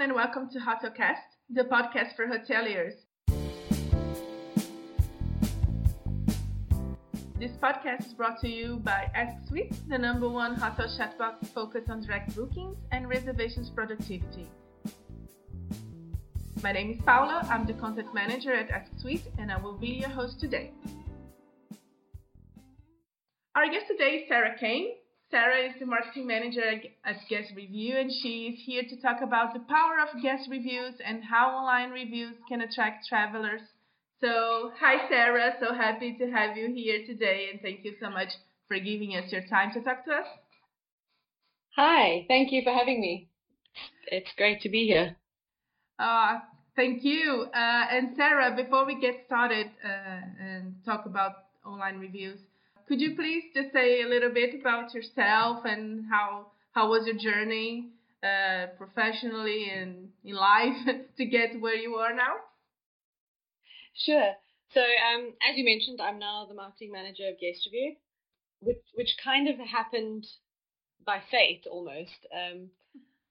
[0.00, 2.92] everyone, and welcome to HotelCast, the podcast for hoteliers.
[7.38, 12.02] This podcast is brought to you by Asksuite, the number one hotel chatbot focused on
[12.02, 14.48] direct bookings and reservations productivity.
[16.62, 19.88] My name is Paula, I'm the content manager at Ask Suite, and I will be
[19.88, 20.70] your host today.
[23.54, 24.92] Our guest today is Sarah Kane,
[25.30, 29.60] Sarah is the marketing manager at GuestRevu, and she is here to talk about the
[29.60, 33.60] power of guest reviews and how online reviews can attract travelers.
[34.20, 38.30] So, hi Sarah, so happy to have you here today, and thank you so much
[38.66, 40.26] for giving us your time to talk to us.
[41.76, 43.28] Hi, thank you for having me.
[44.08, 45.16] It's great to be here.
[45.98, 46.40] Uh,
[46.74, 47.46] thank you.
[47.54, 51.32] Uh, and Sarah, before we get started uh, and talk about
[51.64, 52.40] online reviews,
[52.90, 57.16] could you please just say a little bit about yourself and how how was your
[57.16, 57.90] journey
[58.24, 60.76] uh, professionally and in life
[61.16, 62.34] to get where you are now?
[63.94, 64.32] Sure.
[64.74, 67.94] So, um, as you mentioned, I'm now the marketing manager of GuestRevu,
[68.60, 70.26] which which kind of happened
[71.06, 72.26] by fate almost.
[72.34, 72.70] Um,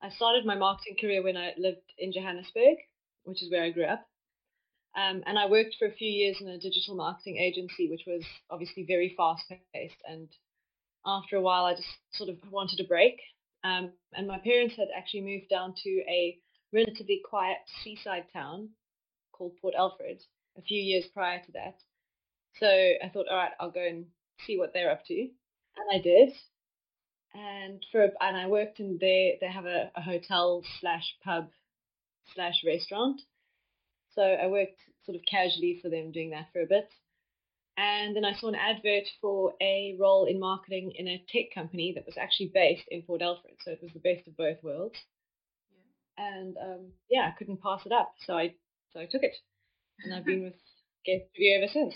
[0.01, 2.77] I started my marketing career when I lived in Johannesburg,
[3.23, 4.08] which is where I grew up.
[4.95, 8.23] Um, and I worked for a few years in a digital marketing agency, which was
[8.49, 10.01] obviously very fast paced.
[10.07, 10.29] And
[11.05, 13.19] after a while, I just sort of wanted a break.
[13.63, 16.37] Um, and my parents had actually moved down to a
[16.73, 18.69] relatively quiet seaside town
[19.31, 20.21] called Port Alfred
[20.57, 21.75] a few years prior to that.
[22.59, 24.05] So I thought, all right, I'll go and
[24.45, 25.13] see what they're up to.
[25.16, 26.33] And I did.
[27.33, 29.33] And for and I worked in there.
[29.39, 31.49] They have a, a hotel slash pub
[32.33, 33.22] slash restaurant
[34.19, 36.90] so I worked sort of casually for them doing that for a bit.
[37.78, 41.94] And then I saw an advert for a role in marketing in a tech company
[41.96, 43.56] that was actually based in Port Alfred.
[43.63, 44.97] So it was the best of both worlds.
[45.72, 46.25] Yeah.
[46.28, 48.13] And um, yeah, I couldn't pass it up.
[48.28, 48.56] So I
[48.91, 49.35] so I took it.
[50.03, 50.59] And I've been with
[51.06, 51.94] Guest Review ever since.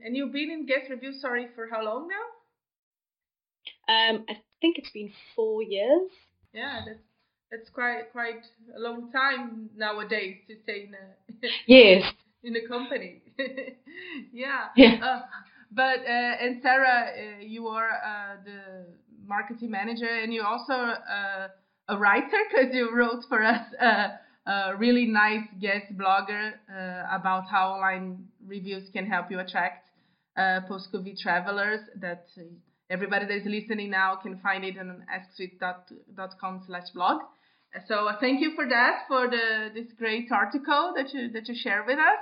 [0.00, 3.94] And you've been in GuestRevu, sorry, for how long now?
[3.94, 6.10] Um, I think it's been four years.
[6.52, 6.98] Yeah, that's
[7.52, 8.44] it's quite quite
[8.76, 13.22] a long time nowadays to stay in a yes in a company.
[14.32, 14.68] yeah.
[14.76, 14.98] Yeah.
[15.02, 15.22] Uh,
[15.70, 18.86] but uh, and Sarah, uh, you are uh, the
[19.26, 21.48] marketing manager, and you're also uh,
[21.88, 24.08] a writer because you wrote for us uh,
[24.46, 26.52] a really nice guest blogger
[27.10, 29.88] about how online reviews can help you attract
[30.68, 31.80] post-COVID travelers.
[32.00, 32.26] That
[32.90, 37.22] everybody that is listening now can find it on asksuite.com/blog.
[37.88, 41.54] So uh, thank you for that, for the this great article that you that you
[41.54, 42.20] share with us.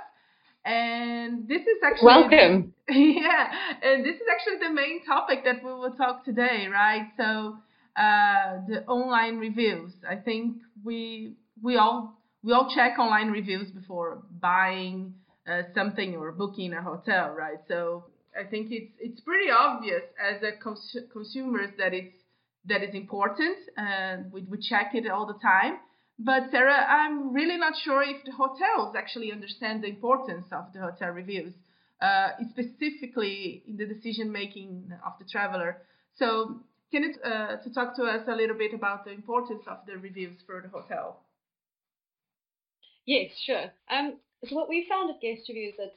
[0.63, 2.73] And this is actually welcome.
[2.89, 3.47] Yeah,
[3.83, 7.07] and this is actually the main topic that we will talk today, right?
[7.15, 7.57] So
[7.95, 9.91] uh, the online reviews.
[10.09, 15.13] I think we we all we all check online reviews before buying
[15.47, 17.59] uh, something or booking a hotel, right?
[17.67, 18.05] So
[18.39, 22.15] I think it's it's pretty obvious as a cons- consumers that it's
[22.65, 23.57] that is important.
[23.77, 25.79] and we, we check it all the time.
[26.19, 30.79] But Sarah, I'm really not sure if the hotels actually understand the importance of the
[30.79, 31.53] hotel reviews,
[31.99, 35.81] uh, specifically in the decision making of the traveler.
[36.17, 36.59] So,
[36.91, 39.97] can you uh, to talk to us a little bit about the importance of the
[39.97, 41.21] reviews for the hotel?
[43.05, 43.71] Yes, sure.
[43.89, 45.93] Um, so what we found at Guest Reviews that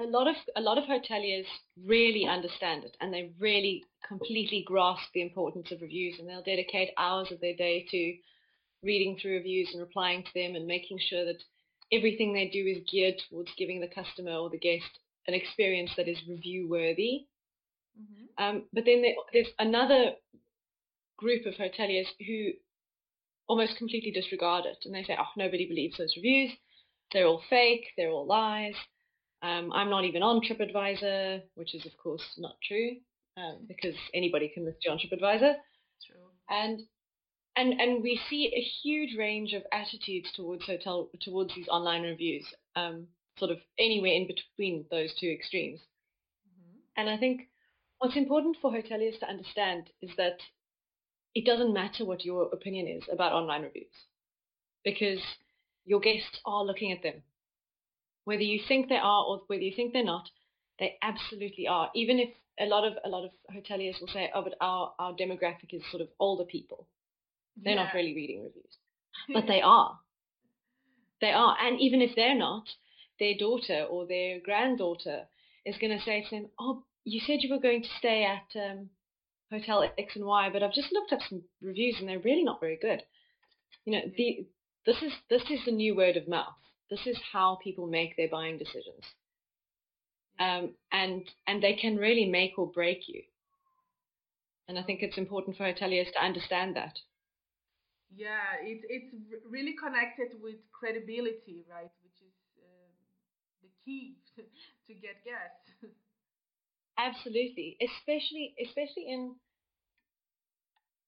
[0.00, 1.46] a lot of a lot of hoteliers
[1.84, 6.90] really understand it and they really completely grasp the importance of reviews and they'll dedicate
[6.98, 8.14] hours of their day to
[8.82, 11.42] reading through reviews and replying to them and making sure that
[11.92, 16.08] everything they do is geared towards giving the customer or the guest an experience that
[16.08, 17.26] is review worthy.
[17.98, 18.44] Mm-hmm.
[18.44, 20.12] Um, but then there, there's another
[21.16, 22.50] group of hoteliers who
[23.48, 26.50] almost completely disregard it and they say, oh, nobody believes those reviews.
[27.12, 27.86] They're all fake.
[27.96, 28.74] They're all lies.
[29.42, 32.96] Um, I'm not even on TripAdvisor, which is of course not true
[33.36, 35.54] um, because anybody can list you on TripAdvisor.
[36.06, 36.30] True.
[36.48, 36.80] And
[37.56, 42.46] and and we see a huge range of attitudes towards hotel towards these online reviews,
[42.76, 45.80] um, sort of anywhere in between those two extremes.
[46.48, 46.78] Mm-hmm.
[46.96, 47.48] And I think
[47.98, 50.38] what's important for hoteliers to understand is that
[51.34, 53.92] it doesn't matter what your opinion is about online reviews.
[54.84, 55.20] because
[55.84, 57.22] your guests are looking at them.
[58.26, 60.28] Whether you think they are or whether you think they're not,
[60.80, 61.90] they absolutely are.
[61.94, 65.12] Even if a lot of a lot of hoteliers will say, "Oh, but our our
[65.12, 66.88] demographic is sort of older people."
[67.56, 67.84] They're yeah.
[67.84, 68.78] not really reading reviews,
[69.32, 70.00] but they are.
[71.20, 72.64] They are, and even if they're not,
[73.20, 75.28] their daughter or their granddaughter
[75.64, 78.60] is going to say to them, "Oh, you said you were going to stay at
[78.60, 78.90] um,
[79.52, 82.58] Hotel X and Y, but I've just looked up some reviews and they're really not
[82.58, 83.04] very good."
[83.84, 84.48] You know, the
[84.84, 86.56] this is this is the new word of mouth.
[86.90, 89.04] This is how people make their buying decisions,
[90.38, 93.22] um, and and they can really make or break you.
[94.68, 96.98] And I think it's important for hoteliers to understand that.
[98.14, 99.12] Yeah, it, it's
[99.48, 101.90] really connected with credibility, right?
[102.02, 102.88] Which is uh,
[103.62, 104.16] the key
[104.86, 105.92] to get guests.
[106.98, 109.36] Absolutely, especially especially in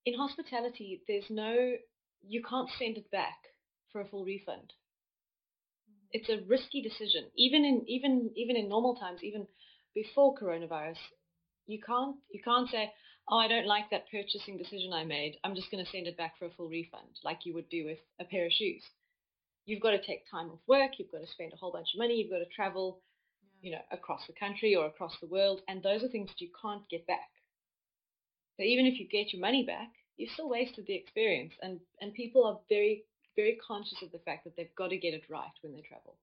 [0.04, 1.02] in hospitality.
[1.06, 1.76] There's no
[2.22, 3.38] you can't send it back
[3.92, 4.72] for a full refund.
[6.12, 9.46] It's a risky decision, even in even even in normal times, even
[9.94, 10.98] before coronavirus.
[11.66, 12.92] You can't you can't say,
[13.28, 15.36] oh, I don't like that purchasing decision I made.
[15.44, 17.84] I'm just going to send it back for a full refund, like you would do
[17.84, 18.82] with a pair of shoes.
[19.66, 20.92] You've got to take time off work.
[20.98, 22.14] You've got to spend a whole bunch of money.
[22.14, 23.02] You've got to travel,
[23.42, 23.48] yeah.
[23.60, 26.48] you know, across the country or across the world, and those are things that you
[26.62, 27.28] can't get back.
[28.56, 32.14] So even if you get your money back, you've still wasted the experience, and and
[32.14, 33.04] people are very
[33.38, 36.16] very conscious of the fact that they've got to get it right when they travel,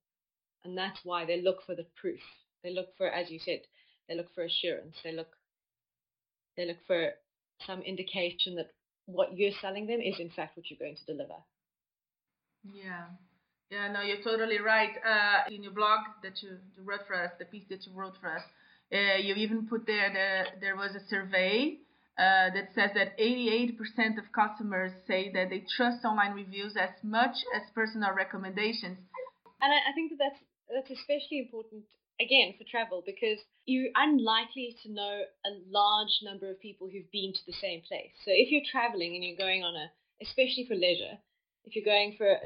[0.65, 2.19] and that's why they look for the proof.
[2.61, 3.61] They look for, as you said,
[4.09, 4.97] they look for assurance.
[5.01, 5.29] They look
[6.57, 7.11] they look for
[7.65, 8.71] some indication that
[9.05, 11.39] what you're selling them is in fact what you're going to deliver.
[12.73, 13.05] Yeah.
[13.71, 14.91] Yeah, no, you're totally right.
[15.05, 18.35] Uh, in your blog that you, wrote for us, the piece that you wrote for
[18.35, 18.43] us,
[18.93, 21.79] uh, you even put there that there was a survey
[22.17, 23.75] uh, that says that 88%
[24.17, 28.97] of customers say that they trust online reviews as much as personal recommendations.
[29.61, 30.39] And I, I think that that's
[30.71, 31.83] that's especially important
[32.19, 37.33] again for travel because you're unlikely to know a large number of people who've been
[37.33, 38.11] to the same place.
[38.23, 39.91] So if you're traveling and you're going on a,
[40.23, 41.19] especially for leisure,
[41.65, 42.39] if you're going for a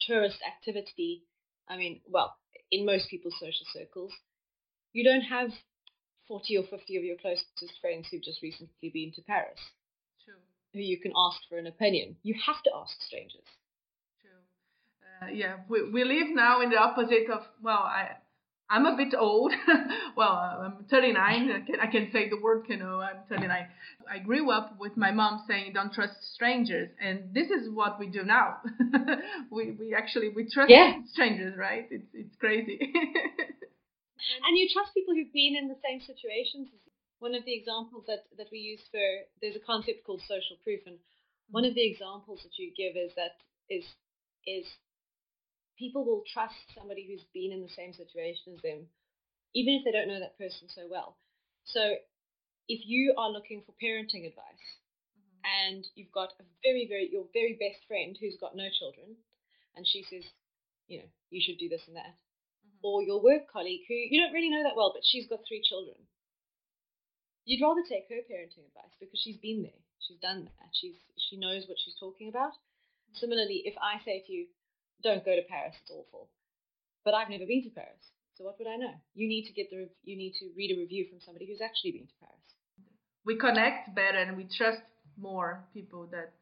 [0.00, 1.24] tourist activity,
[1.68, 2.36] I mean, well,
[2.70, 4.12] in most people's social circles,
[4.92, 5.50] you don't have
[6.28, 9.58] 40 or 50 of your closest friends who've just recently been to Paris.
[10.24, 10.34] True.
[10.72, 12.16] Who you can ask for an opinion.
[12.22, 13.46] You have to ask strangers.
[14.20, 15.28] True.
[15.28, 18.16] Uh, yeah, we, we live now in the opposite of, well, I,
[18.68, 19.52] I'm a bit old.
[20.16, 21.16] well, I'm 39.
[21.22, 23.00] I can, I can say the word know.
[23.00, 23.66] I'm 39.
[24.10, 28.08] I grew up with my mom saying, "Don't trust strangers," and this is what we
[28.08, 28.56] do now.
[29.50, 30.94] we we actually we trust yeah.
[31.12, 31.86] strangers, right?
[31.90, 32.78] It's it's crazy.
[34.46, 36.68] and you trust people who've been in the same situations.
[37.18, 39.06] One of the examples that that we use for
[39.40, 40.98] there's a concept called social proof, and
[41.50, 43.40] one of the examples that you give is that
[43.70, 43.84] is
[44.46, 44.66] is
[45.78, 48.88] people will trust somebody who's been in the same situation as them,
[49.54, 51.16] even if they don't know that person so well.
[51.64, 51.96] So
[52.68, 54.66] if you are looking for parenting advice
[55.14, 55.40] mm-hmm.
[55.44, 59.16] and you've got a very, very, your very best friend who's got no children,
[59.76, 60.24] and she says,
[60.88, 62.25] you know, you should do this and that, mm-hmm.
[62.86, 65.60] Or your work colleague who you don't really know that well, but she's got three
[65.60, 65.98] children,
[67.42, 71.34] you'd rather take her parenting advice because she's been there, she's done that, she's she
[71.36, 72.54] knows what she's talking about.
[72.54, 73.18] Mm-hmm.
[73.18, 74.46] Similarly, if I say to you,
[75.02, 75.74] don't go to Paris.
[75.82, 76.30] It's awful.
[77.02, 78.02] But I've never been to Paris,
[78.38, 78.94] so what would I know?
[79.14, 81.92] You need to get the you need to read a review from somebody who's actually
[81.98, 82.46] been to Paris.
[83.26, 84.86] We connect better and we trust
[85.18, 86.34] more people that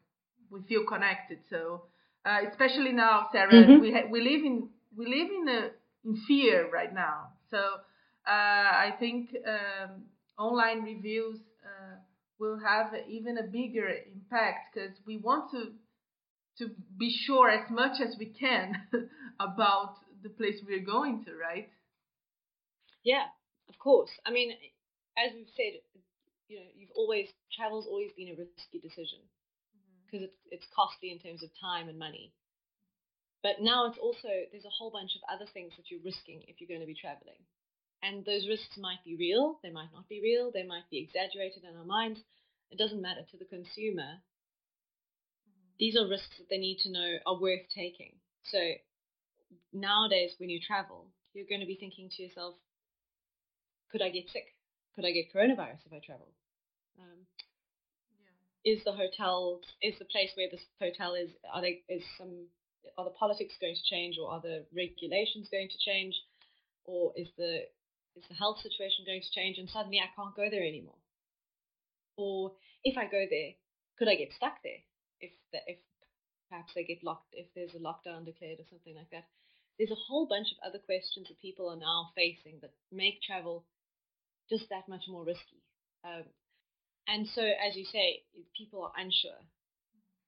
[0.51, 1.39] we feel connected.
[1.49, 1.89] So
[2.25, 3.81] uh, especially now, Sarah, mm-hmm.
[3.81, 5.61] we ha- we live in we live in a
[6.05, 7.29] in fear right now.
[7.49, 10.03] So uh, I think um,
[10.37, 11.95] online reviews uh,
[12.39, 15.71] will have even a bigger impact because we want to
[16.57, 18.75] to be sure as much as we can
[19.39, 21.67] about the place we're going to, right?
[23.03, 23.25] Yeah,
[23.67, 24.09] of course.
[24.25, 24.51] I mean,
[25.17, 25.81] as we've said,
[26.47, 29.19] you know, you've always travel's always been a risky decision
[30.05, 30.31] because mm-hmm.
[30.51, 32.31] it's it's costly in terms of time and money.
[33.45, 36.57] But now it's also there's a whole bunch of other things that you're risking if
[36.57, 37.37] you're going to be traveling.
[38.01, 41.61] And those risks might be real, they might not be real, they might be exaggerated
[41.61, 42.19] in our minds.
[42.73, 44.25] It doesn't matter to the consumer
[45.79, 48.13] these are risks that they need to know are worth taking.
[48.51, 48.59] So
[49.73, 52.55] nowadays, when you travel, you're going to be thinking to yourself,
[53.91, 54.55] could I get sick?
[54.95, 56.27] Could I get coronavirus if I travel?
[56.99, 57.27] Um,
[58.63, 58.73] yeah.
[58.73, 62.47] Is the hotel, is the place where this hotel is, are they, is some,
[62.97, 66.15] are the politics going to change or are the regulations going to change?
[66.85, 67.65] Or is the,
[68.15, 71.01] is the health situation going to change and suddenly I can't go there anymore?
[72.17, 73.53] Or if I go there,
[73.97, 74.85] could I get stuck there?
[75.21, 75.77] if the, if
[76.49, 79.25] perhaps they get locked if there's a lockdown declared or something like that.
[79.77, 83.65] There's a whole bunch of other questions that people are now facing that make travel
[84.49, 85.59] just that much more risky.
[86.05, 86.23] Um,
[87.07, 88.23] and so, as you say,
[88.55, 89.41] people are unsure.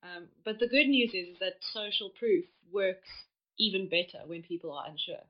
[0.04, 3.10] Um, but the good news is, that social proof works
[3.58, 5.26] even better when people are unsure.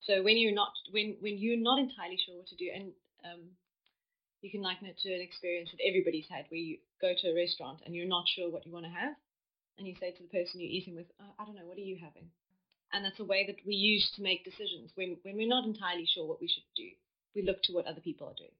[0.00, 2.92] So when you're not when when you're not entirely sure what to do, and
[3.24, 3.40] um,
[4.40, 7.34] you can liken it to an experience that everybody's had, where you go to a
[7.34, 9.14] restaurant and you're not sure what you want to have,
[9.76, 11.82] and you say to the person you're eating with, oh, "I don't know, what are
[11.82, 12.30] you having?"
[12.92, 16.06] And that's a way that we use to make decisions when when we're not entirely
[16.06, 16.88] sure what we should do.
[17.34, 18.56] We look to what other people are doing.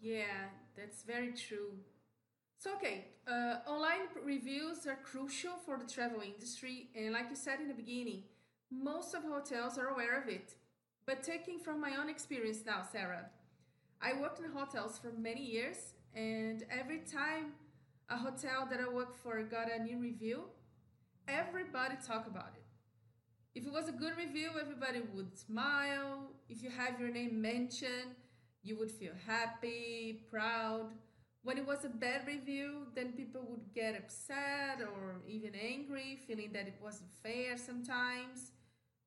[0.00, 1.78] Yeah, that's very true.
[2.58, 7.60] So, okay, uh, online reviews are crucial for the travel industry, and like you said
[7.60, 8.24] in the beginning,
[8.70, 10.54] most of hotels are aware of it.
[11.06, 13.26] But taking from my own experience now, Sarah,
[14.00, 17.52] I worked in hotels for many years, and every time
[18.08, 20.44] a hotel that I worked for got a new review,
[21.28, 22.64] everybody talk about it.
[23.54, 26.30] If it was a good review, everybody would smile.
[26.48, 28.16] If you have your name mentioned,
[28.62, 30.90] you would feel happy, proud.
[31.44, 36.52] When it was a bad review, then people would get upset or even angry, feeling
[36.54, 38.52] that it wasn't fair sometimes.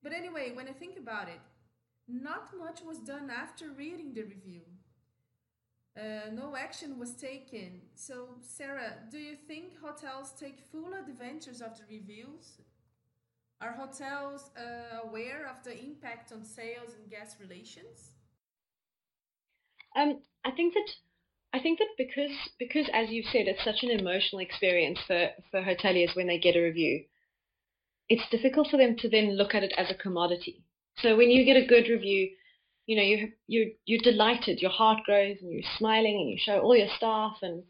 [0.03, 1.39] But anyway, when I think about it,
[2.07, 4.61] not much was done after reading the review.
[5.97, 7.81] Uh, no action was taken.
[7.95, 12.61] So, Sarah, do you think hotels take full advantage of the reviews?
[13.59, 18.11] Are hotels uh, aware of the impact on sales and guest relations?
[19.95, 20.87] Um, I think that
[21.57, 25.63] I think that because because as you've said, it's such an emotional experience for for
[25.63, 27.05] hoteliers when they get a review.
[28.09, 30.63] It's difficult for them to then look at it as a commodity.
[30.97, 32.29] So when you get a good review,
[32.85, 36.59] you know you you you're delighted, your heart grows, and you're smiling, and you show
[36.59, 37.63] all your staff, and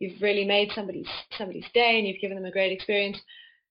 [0.00, 3.18] you've really made somebody's somebody's day, and you've given them a great experience.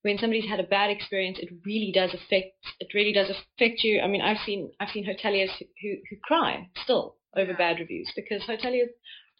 [0.00, 4.00] When somebody's had a bad experience, it really does affect it really does affect you.
[4.00, 7.58] I mean, I've seen I've seen hoteliers who who, who cry still over yeah.
[7.58, 8.88] bad reviews because hoteliers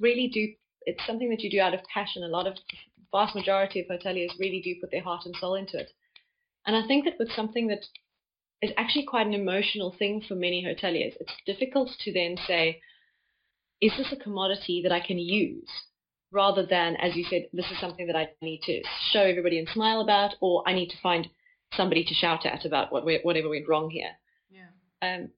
[0.00, 0.52] really do.
[0.82, 2.22] It's something that you do out of passion.
[2.22, 2.54] A lot of
[3.12, 5.90] vast majority of hoteliers really do put their heart and soul into it.
[6.66, 7.84] And I think that with something that
[8.60, 12.80] is actually quite an emotional thing for many hoteliers, it's difficult to then say,
[13.80, 15.68] is this a commodity that I can use?
[16.30, 19.68] Rather than, as you said, this is something that I need to show everybody and
[19.68, 21.26] smile about, or I need to find
[21.74, 24.10] somebody to shout at about what we whatever went wrong here.
[24.50, 24.66] Yeah.
[25.00, 25.30] Um,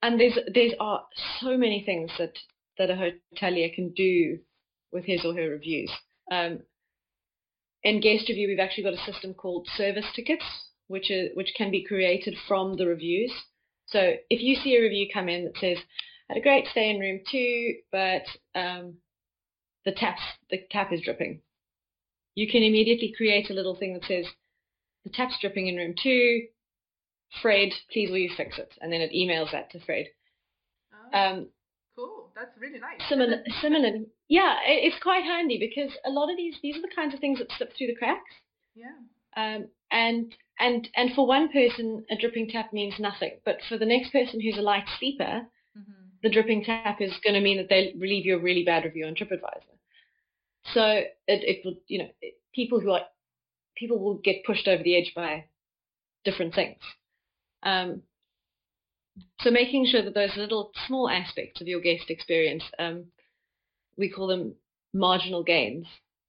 [0.00, 1.04] and there's there's are
[1.40, 2.34] so many things that
[2.78, 4.38] that a hotelier can do
[4.92, 5.92] with his or her reviews.
[6.30, 6.60] Um,
[7.82, 10.44] in GuestRevu, we've actually got a system called service tickets,
[10.88, 13.32] which is which can be created from the reviews.
[13.86, 15.78] So if you see a review come in that says,
[16.28, 18.98] "Had a great stay in room two, but um,
[19.84, 20.18] the tap
[20.50, 21.40] the tap is dripping,"
[22.34, 24.26] you can immediately create a little thing that says,
[25.04, 26.48] "The tap's dripping in room two.
[27.42, 30.06] Fred, please will you fix it?" And then it emails that to Fred.
[31.12, 31.18] Oh.
[31.18, 31.48] Um.
[32.38, 33.00] That's really nice.
[33.08, 33.90] Similar, similar.
[34.28, 37.20] Yeah, it, it's quite handy because a lot of these these are the kinds of
[37.20, 38.30] things that slip through the cracks.
[38.74, 38.94] Yeah.
[39.36, 43.86] Um, and and and for one person, a dripping tap means nothing, but for the
[43.86, 45.42] next person who's a light sleeper,
[45.76, 45.92] mm-hmm.
[46.22, 49.06] the dripping tap is going to mean that they leave you a really bad review
[49.06, 49.74] on TripAdvisor.
[50.74, 53.02] So it it will you know it, people who are
[53.76, 55.46] people will get pushed over the edge by
[56.24, 56.78] different things.
[57.64, 58.02] Um,
[59.40, 63.06] so making sure that those little small aspects of your guest experience, um,
[63.96, 64.54] we call them
[64.92, 65.86] marginal gains.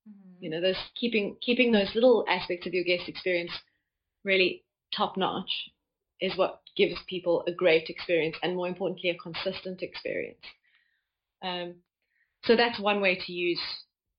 [0.07, 0.43] Mm-hmm.
[0.43, 3.51] You know, those keeping keeping those little aspects of your guest experience
[4.23, 4.63] really
[4.95, 5.69] top notch
[6.21, 10.43] is what gives people a great experience and more importantly a consistent experience.
[11.41, 11.75] Um,
[12.43, 13.59] so that's one way to use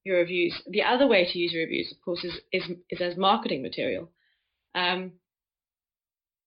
[0.04, 0.54] your reviews.
[0.68, 4.10] The other way to use your reviews, of course, is is, is as marketing material.
[4.74, 5.12] Um,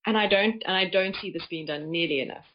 [0.05, 2.45] and I don't and I don't see this being done nearly enough.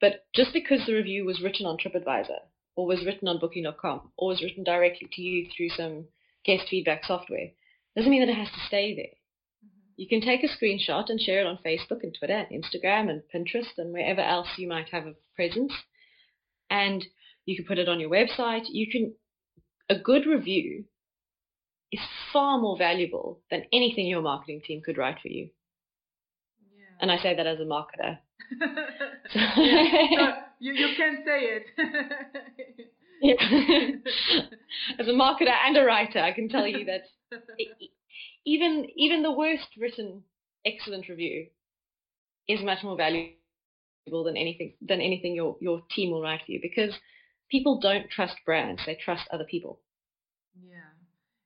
[0.00, 2.38] But just because the review was written on TripAdvisor
[2.76, 6.04] or was written on Booking.com or was written directly to you through some
[6.44, 7.50] guest feedback software
[7.96, 9.06] doesn't mean that it has to stay there.
[9.66, 9.92] Mm-hmm.
[9.96, 13.22] You can take a screenshot and share it on Facebook and Twitter and Instagram and
[13.34, 15.72] Pinterest and wherever else you might have a presence.
[16.70, 17.04] And
[17.44, 18.66] you can put it on your website.
[18.68, 19.14] You can
[19.90, 20.84] a good review
[21.90, 22.00] is
[22.32, 25.48] far more valuable than anything your marketing team could write for you.
[27.00, 28.18] And I say that as a marketer.
[29.56, 31.66] yeah, you, you can say it.
[33.20, 33.34] yeah.
[34.98, 37.02] as a marketer and a writer, I can tell you that
[38.44, 40.22] even even the worst written
[40.64, 41.46] excellent review
[42.48, 46.60] is much more valuable than anything than anything your your team will write for you
[46.62, 46.94] because
[47.50, 49.80] people don't trust brands; they trust other people.
[50.66, 50.78] Yeah,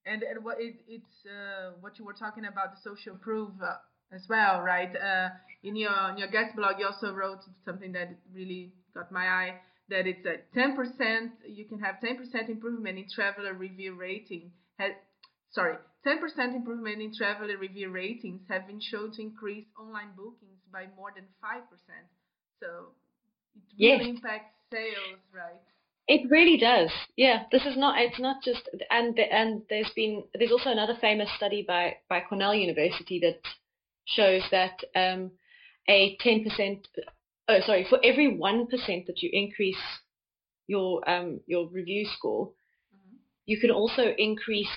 [0.07, 3.77] and, and what it, it's uh, what you were talking about the social proof uh,
[4.15, 4.95] as well, right?
[4.95, 5.31] Uh,
[5.63, 9.55] in your in your guest blog, you also wrote something that really got my eye.
[9.89, 11.31] That it's a 10%.
[11.47, 14.53] You can have 10% improvement in traveler review rating.
[14.79, 14.93] Has,
[15.51, 15.77] sorry,
[16.07, 21.13] 10% improvement in traveler review ratings have been shown to increase online bookings by more
[21.15, 21.63] than 5%.
[22.61, 22.95] So
[23.55, 24.17] it really yes.
[24.17, 25.61] impacts sales, right?
[26.09, 26.91] It really does.
[27.17, 28.01] Yeah, this is not.
[28.01, 28.69] It's not just.
[28.91, 33.39] And and there's been there's also another famous study by by Cornell University that
[34.05, 35.33] shows that um,
[35.89, 36.85] a 10%.
[37.49, 37.87] Oh, sorry.
[37.89, 39.77] For every one percent that you increase
[40.69, 43.17] your um your review score, mm-hmm.
[43.47, 44.69] you can also increase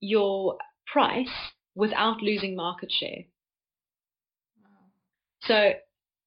[0.00, 1.28] your price
[1.74, 3.24] without losing market share.
[4.62, 4.68] Wow.
[5.42, 5.72] So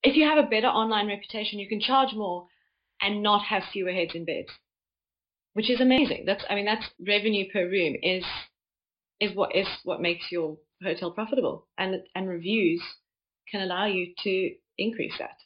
[0.02, 2.46] if you have a better online reputation, you can charge more
[3.00, 4.46] and not have fewer heads in bed,
[5.54, 6.24] which is amazing.
[6.26, 8.24] That's I mean that's revenue per room is
[9.20, 12.82] is what is what makes your hotel profitable, and and reviews
[13.50, 15.38] can allow you to increase that.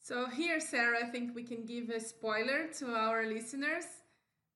[0.00, 3.86] So here, Sarah, I think we can give a spoiler to our listeners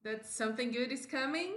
[0.05, 1.53] that something good is coming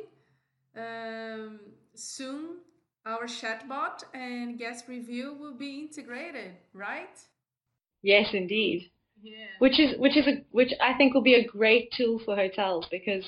[0.78, 1.60] um,
[1.94, 2.60] soon.
[3.06, 7.18] Our chatbot and GuestRevu will be integrated, right?
[8.04, 8.92] Yes, indeed.
[9.22, 9.48] Yeah.
[9.60, 12.88] Which is which is a which I think will be a great tool for hotels
[12.90, 13.24] because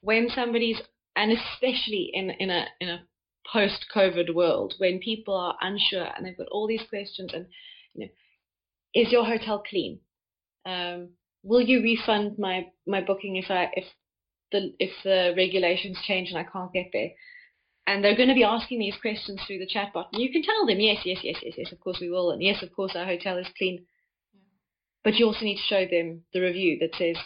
[0.00, 0.78] when somebody's
[1.16, 3.02] and especially in in a in a
[3.50, 7.46] post COVID world when people are unsure and they've got all these questions and
[7.94, 8.12] you know
[8.94, 10.00] is your hotel clean?
[10.64, 11.10] Um,
[11.42, 13.84] will you refund my my booking if I if
[14.50, 17.10] the if the regulations change and I can't get there?
[17.86, 20.06] And they're going to be asking these questions through the chatbot.
[20.12, 22.30] And you can tell them, yes, yes, yes, yes, yes, of course we will.
[22.30, 23.86] And yes, of course our hotel is clean.
[25.02, 27.16] But you also need to show them the review that says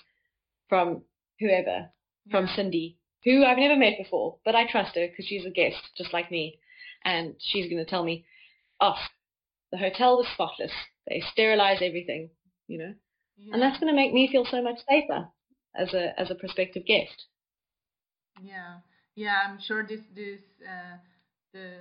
[0.67, 1.03] from
[1.39, 1.91] whoever,
[2.31, 2.97] from Cindy,
[3.27, 6.31] who I've never met before, but I trust her because she's a guest just like
[6.31, 6.61] me.
[7.05, 8.25] And she's going to tell me,
[8.81, 8.95] oh,
[9.73, 10.71] the hotel was spotless.
[11.09, 12.31] They sterilize everything,
[12.69, 12.95] you know.
[13.37, 13.53] Yeah.
[13.53, 15.29] And that's going to make me feel so much safer
[15.75, 17.27] as a as a prospective guest.
[18.43, 18.79] Yeah,
[19.17, 20.99] yeah, I'm sure this this uh,
[21.53, 21.73] the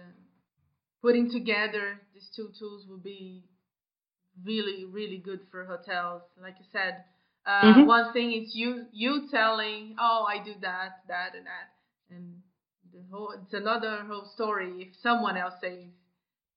[1.01, 3.43] putting together these two tools will be
[4.43, 7.03] really really good for hotels like you said
[7.45, 7.85] uh, mm-hmm.
[7.85, 12.15] one thing is you you telling oh i do that that and that.
[12.15, 12.41] And
[12.93, 15.85] the whole it's another whole story if someone else says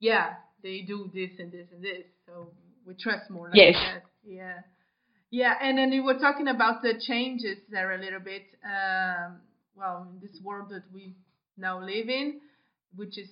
[0.01, 2.05] yeah they do this and this and this.
[2.27, 2.48] So
[2.85, 3.74] we trust more like yes.
[3.74, 4.03] that.
[4.24, 4.59] Yeah.
[5.31, 9.37] Yeah and then you were talking about the changes there a little bit um,
[9.77, 11.14] well in this world that we
[11.57, 12.40] now live in
[12.96, 13.29] which is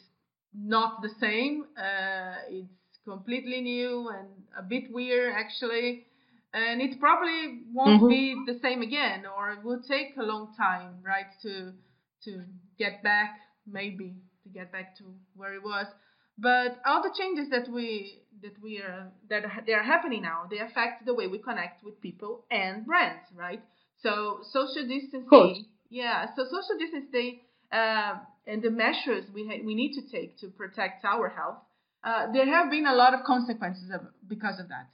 [0.54, 1.64] not the same.
[1.76, 6.06] Uh, it's completely new and a bit weird actually
[6.52, 8.08] and it probably won't mm-hmm.
[8.08, 11.72] be the same again or it will take a long time right to
[12.24, 12.44] to
[12.78, 15.04] get back maybe to get back to
[15.34, 15.86] where it was.
[16.38, 20.58] But all the changes that we that we are that they are happening now they
[20.58, 23.62] affect the way we connect with people and brands right?
[24.02, 27.40] So social distancing yeah so social distancing
[27.72, 28.14] uh,
[28.46, 31.58] and the measures we ha- we need to take to protect our health
[32.06, 34.86] uh, there have been a lot of consequences of, because of that,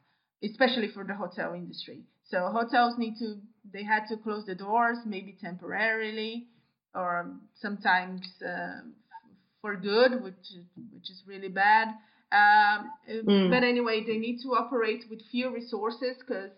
[0.43, 2.03] especially for the hotel industry.
[2.25, 3.37] So hotels need to
[3.73, 6.47] they had to close the doors, maybe temporarily,
[6.95, 8.81] or sometimes uh,
[9.61, 10.47] for good, which
[10.93, 11.89] which is really bad.
[12.33, 13.51] Um, mm.
[13.51, 16.51] But anyway, they need to operate with few resources because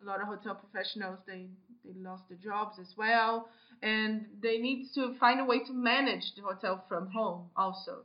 [0.00, 1.46] a lot of hotel professionals they
[1.84, 3.48] they lost their jobs as well,
[3.82, 8.04] and they need to find a way to manage the hotel from home also.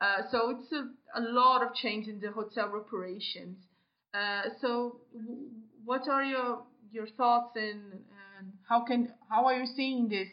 [0.00, 3.58] Uh, so it's a, a, lot of change in the hotel operations.
[4.14, 5.48] Uh, so w-
[5.84, 7.92] what are your your thoughts and,
[8.38, 10.28] and how can how are you seeing this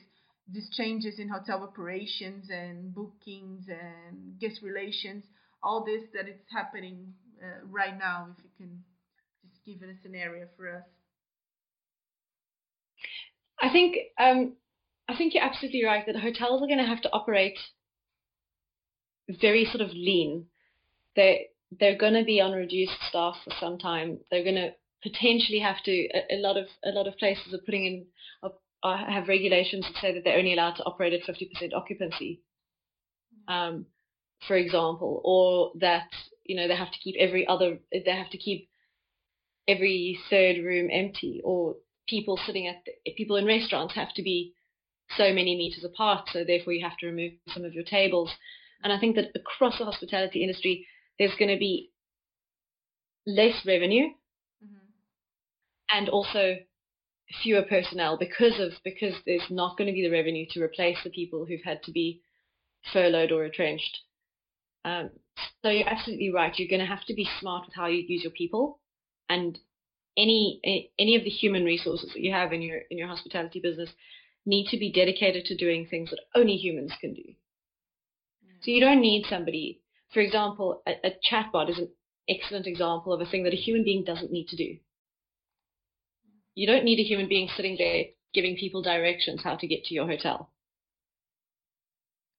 [0.51, 5.25] these changes in hotel operations and bookings and guest relations,
[5.61, 8.27] all this that is happening uh, right now?
[8.37, 8.83] If you can
[9.49, 10.83] just give it a scenario for us.
[13.61, 14.53] I think um,
[15.07, 17.57] I think you're absolutely right that hotels are going to have to operate
[19.41, 20.45] very sort of lean.
[21.15, 21.47] They
[21.79, 24.19] they're going to be on reduced staff for some time.
[24.31, 24.71] They're going to
[25.03, 25.91] potentially have to.
[25.91, 28.05] A, a lot of a lot of places are putting in
[28.85, 32.41] uh, have regulations that say that they're only allowed to operate at 50% occupancy,
[33.47, 33.87] um,
[34.47, 36.09] for example, or that
[36.43, 38.69] you know they have to keep every other they have to keep
[39.67, 41.75] every third room empty, or
[42.07, 44.53] people sitting at the, people in restaurants have to be
[45.17, 48.31] so many meters apart, so therefore you have to remove some of your tables.
[48.83, 50.85] And I think that across the hospitality industry,
[51.19, 51.91] there's going to be
[53.25, 54.07] less revenue
[54.63, 54.75] mm-hmm.
[55.89, 56.57] and also
[57.41, 61.09] fewer personnel because of because there's not going to be the revenue to replace the
[61.09, 62.21] people who've had to be
[62.93, 63.99] furloughed or retrenched.
[64.83, 65.09] Um,
[65.63, 66.53] so you're absolutely right.
[66.57, 68.79] You're going to have to be smart with how you use your people,
[69.27, 69.57] and
[70.17, 73.89] any any of the human resources that you have in your in your hospitality business
[74.45, 77.23] need to be dedicated to doing things that only humans can do.
[78.61, 79.81] So you don't need somebody.
[80.15, 81.89] For example, a, a chatbot is an
[82.29, 84.77] excellent example of a thing that a human being doesn't need to do.
[86.55, 89.93] You don't need a human being sitting there giving people directions how to get to
[89.93, 90.51] your hotel.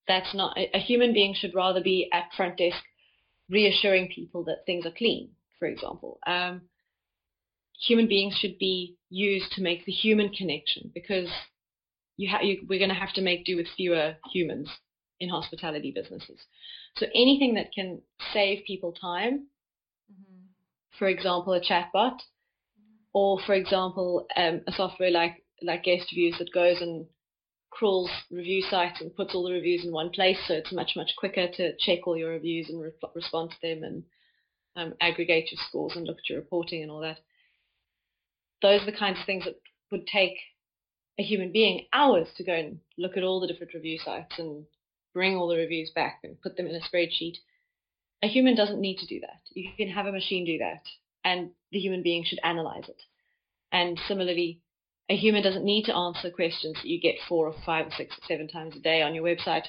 [0.07, 2.77] That's not a, a human being should rather be at front desk
[3.47, 6.17] reassuring people that things are clean, for example.
[6.25, 6.61] Um,
[7.79, 11.29] human beings should be used to make the human connection because
[12.17, 14.67] you ha- you, we're going to have to make do with fewer humans
[15.19, 16.39] in hospitality businesses.
[16.99, 18.01] So anything that can
[18.33, 19.47] save people time,
[20.11, 20.45] mm-hmm.
[20.97, 22.17] for example, a chatbot,
[23.13, 27.05] or for example, um, a software like like Guest Reviews that goes and
[27.69, 31.11] crawls review sites and puts all the reviews in one place, so it's much much
[31.17, 34.03] quicker to check all your reviews and re- respond to them and
[34.75, 37.19] um, aggregate your scores and look at your reporting and all that.
[38.61, 39.59] Those are the kinds of things that
[39.91, 40.37] would take
[41.19, 44.65] a human being hours to go and look at all the different review sites and
[45.17, 47.37] bring all the reviews back and put them in a spreadsheet.
[48.21, 49.41] A human doesn't need to do that.
[49.49, 50.83] You can have a machine do that,
[51.25, 53.01] and the human being should analyze it.
[53.71, 54.61] And similarly,
[55.09, 58.15] a human doesn't need to answer questions that you get four or five or six
[58.15, 59.65] or seven times a day on your website.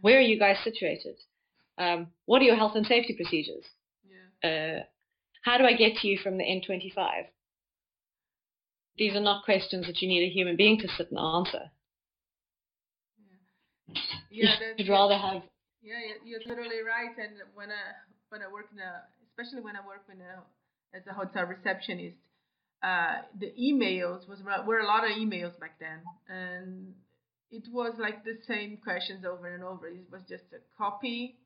[0.00, 1.16] Where are you guys situated?
[1.76, 3.64] Um, what are your health and safety procedures?
[4.42, 4.48] Yeah.
[4.48, 4.82] Uh,
[5.42, 7.26] how do I get to you from the N25?
[8.96, 11.70] These are not questions that you need a human being to sit and answer.
[14.30, 15.42] Yeah, you'd rather have.
[15.82, 17.16] Yeah, you're totally right.
[17.16, 17.82] And when I
[18.28, 20.42] when I work in a, especially when I work in a
[20.96, 22.16] as a hotel receptionist,
[22.82, 26.94] uh, the emails was were a lot of emails back then, and
[27.50, 29.88] it was like the same questions over and over.
[29.88, 31.36] It was just a copy.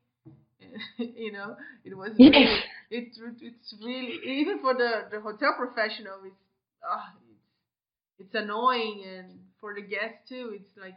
[0.97, 3.09] you know, it was really, it,
[3.41, 6.35] it's really even for the the hotel professional, it's
[6.83, 10.95] oh, it's it's annoying, and for the guests too, it's like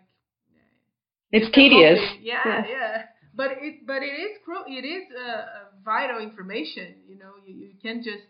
[1.32, 2.00] it's tedious.
[2.22, 3.02] Yeah, yeah, yeah,
[3.34, 4.38] But it but it is
[4.68, 5.44] it is uh,
[5.84, 6.94] vital information.
[7.06, 8.24] You know, you, you can't just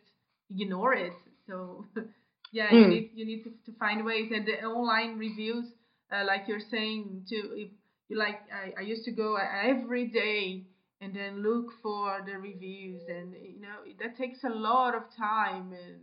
[0.50, 1.12] ignore it.
[1.46, 1.84] So
[2.52, 2.72] yeah, mm.
[2.72, 2.90] you hmm.
[2.90, 4.30] need you need to, to find ways.
[4.34, 5.66] And the online reviews,
[6.12, 7.70] uh, like you're saying to if
[8.08, 10.64] you like, I, I used to go every day
[11.00, 15.72] and then look for the reviews, and you know that takes a lot of time
[15.72, 16.00] and.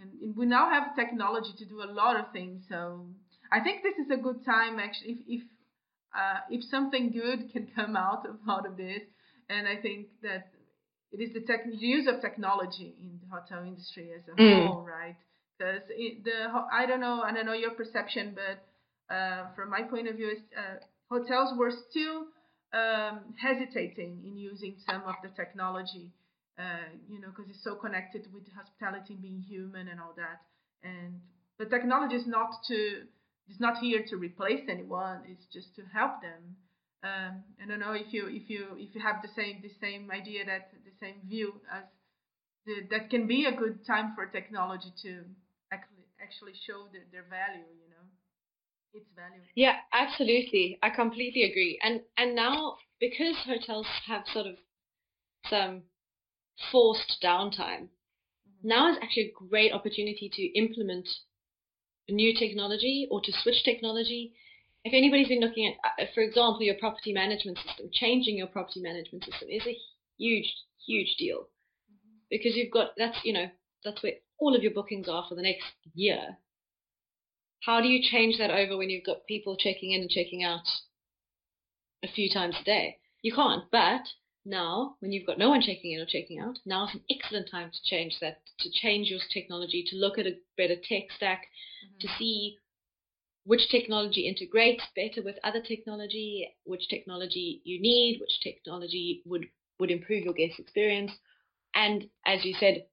[0.00, 2.62] And we now have technology to do a lot of things.
[2.70, 3.04] So
[3.52, 5.42] I think this is a good time, actually, if, if
[6.14, 9.02] uh, if something good can come out of out of this,
[9.48, 10.50] and I think that
[11.12, 14.66] it is the, tech, use of technology in the hotel industry as a mm.
[14.66, 15.16] whole, right?
[15.58, 20.08] Because the I don't know, I don't know your perception, but uh, from my point
[20.08, 20.76] of view, uh,
[21.10, 22.26] hotels were still
[22.72, 26.12] um, hesitating in using some of the technology,
[26.58, 30.40] uh, you know, because it's so connected with hospitality being human and all that.
[30.82, 31.20] And
[31.58, 33.02] the technology is not to
[33.50, 35.22] it's not here to replace anyone.
[35.26, 36.54] It's just to help them.
[37.02, 40.10] Um, I don't know if you if you if you have the same the same
[40.10, 41.84] idea that the same view as
[42.66, 45.24] the, that can be a good time for technology to
[45.72, 47.66] actually actually show the, their value.
[47.82, 48.06] You know,
[48.94, 49.42] its value.
[49.56, 50.78] Yeah, absolutely.
[50.82, 51.80] I completely agree.
[51.82, 54.56] And and now because hotels have sort of
[55.48, 55.82] some
[56.70, 58.68] forced downtime, mm-hmm.
[58.68, 61.08] now is actually a great opportunity to implement
[62.10, 64.32] new technology or to switch technology.
[64.84, 68.80] If anybody's been looking at, uh, for example, your property management system, changing your property
[68.80, 69.76] management system is a
[70.18, 70.52] huge,
[70.86, 71.48] huge deal
[71.88, 72.18] mm-hmm.
[72.30, 73.48] because you've got that's you know
[73.84, 76.38] that's where all of your bookings are for the next year.
[77.62, 80.64] How do you change that over when you've got people checking in and checking out
[82.02, 82.96] a few times a day?
[83.22, 84.00] You can't, but
[84.44, 87.50] now, when you've got no one checking in or checking out, now is an excellent
[87.50, 91.46] time to change that, to change your technology, to look at a better tech stack,
[91.84, 91.98] mm-hmm.
[92.00, 92.56] to see
[93.44, 99.46] which technology integrates better with other technology, which technology you need, which technology would,
[99.78, 101.12] would improve your guest experience,
[101.74, 102.86] and as you said,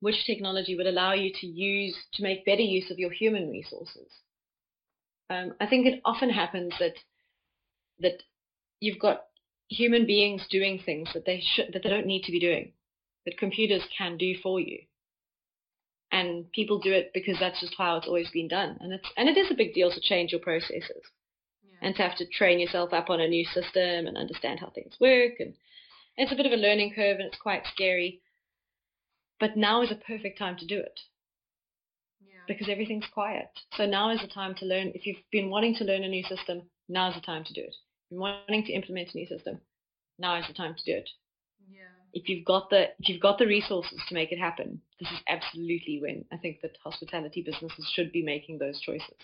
[0.00, 4.10] which technology would allow you to use to make better use of your human resources.
[5.30, 6.94] Um, I think it often happens that
[8.00, 8.22] that
[8.80, 9.26] you've got
[9.68, 12.72] human beings doing things that they should that they don't need to be doing
[13.24, 14.78] that computers can do for you
[16.10, 19.28] and people do it because that's just how it's always been done and it's and
[19.28, 21.04] it is a big deal to change your processes
[21.62, 21.78] yeah.
[21.80, 24.94] and to have to train yourself up on a new system and understand how things
[25.00, 25.54] work and
[26.16, 28.20] it's a bit of a learning curve and it's quite scary
[29.40, 31.00] but now is a perfect time to do it
[32.20, 33.48] yeah because everything's quiet.
[33.76, 34.92] So now is the time to learn.
[34.94, 37.60] If you've been wanting to learn a new system, now is the time to do
[37.60, 37.74] it.
[38.12, 39.60] Wanting to implement a new system,
[40.18, 41.10] now is the time to do it.
[41.70, 41.86] Yeah.
[42.12, 45.20] If you've got the if you've got the resources to make it happen, this is
[45.28, 49.16] absolutely when I think that hospitality businesses should be making those choices.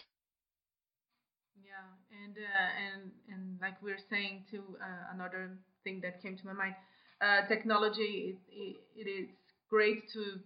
[1.62, 1.88] Yeah,
[2.24, 5.50] and uh, and and like we are saying to uh, another
[5.84, 6.74] thing that came to my mind,
[7.20, 9.28] uh, technology it, it, it is
[9.68, 10.40] great to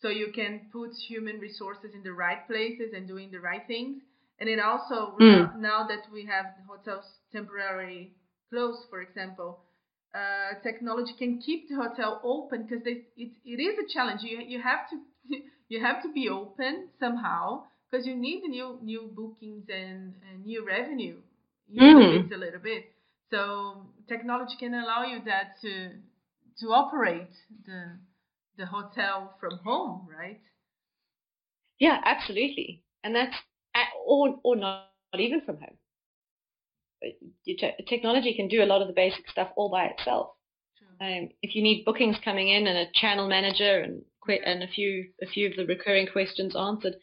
[0.00, 4.02] so you can put human resources in the right places and doing the right things.
[4.40, 5.50] And then also Mm.
[5.56, 8.12] now that we have the hotels temporarily
[8.50, 9.60] closed, for example,
[10.14, 14.22] uh, technology can keep the hotel open because it, it is a challenge.
[14.22, 14.96] You you have to
[15.68, 20.64] you have to be open somehow because you need new new bookings and, and new
[20.66, 21.16] revenue.
[21.68, 22.32] Even Mm.
[22.32, 22.84] a little bit.
[23.30, 25.90] So technology can allow you that to
[26.60, 27.34] to operate
[27.66, 27.98] the
[28.56, 30.40] the hotel from home, right?
[31.78, 33.36] Yeah, absolutely, and that's
[34.08, 35.78] or or not, not even from home.
[37.88, 40.30] Technology can do a lot of the basic stuff all by itself.
[41.00, 44.02] Um, if you need bookings coming in and a channel manager and
[44.44, 46.96] and a few a few of the recurring questions answered,